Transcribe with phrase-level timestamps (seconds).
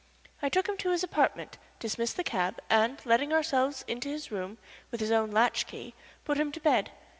[0.41, 4.57] I took him to his apartment, dismissed the cab, and, letting ourselves into his room
[4.89, 5.93] with his own latch key,
[6.25, 6.91] put him to bed.